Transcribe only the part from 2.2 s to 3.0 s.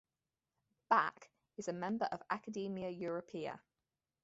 Academia